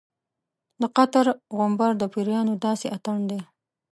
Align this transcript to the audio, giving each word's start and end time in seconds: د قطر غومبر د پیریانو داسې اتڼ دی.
د 0.81 0.83
قطر 0.95 1.25
غومبر 1.55 1.91
د 1.97 2.03
پیریانو 2.13 2.53
داسې 2.65 2.87
اتڼ 2.95 3.17
دی. 3.29 3.39